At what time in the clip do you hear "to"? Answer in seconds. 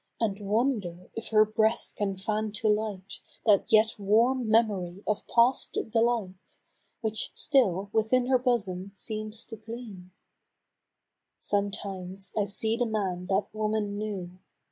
2.53-2.67, 9.45-9.57